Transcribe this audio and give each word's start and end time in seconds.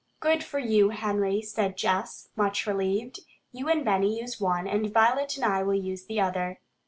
"Good 0.19 0.43
for 0.43 0.57
you, 0.57 0.89
Henry," 0.89 1.43
said 1.43 1.77
Jess, 1.77 2.29
much 2.35 2.65
relieved. 2.65 3.19
"You 3.51 3.69
and 3.69 3.85
Benny 3.85 4.17
use 4.19 4.41
one, 4.41 4.65
and 4.67 4.91
Violet 4.91 5.35
and 5.37 5.45
I 5.45 5.61
will 5.61 5.75
use 5.75 6.05
the 6.07 6.19
other." 6.19 6.59